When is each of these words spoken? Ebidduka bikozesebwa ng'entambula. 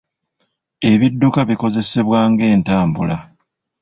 Ebidduka 0.91 1.39
bikozesebwa 1.49 2.19
ng'entambula. 2.31 3.17